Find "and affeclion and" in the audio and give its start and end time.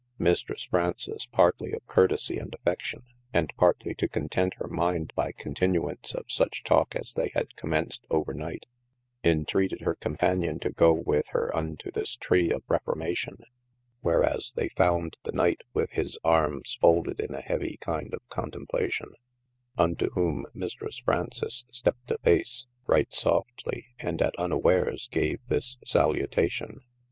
2.41-3.53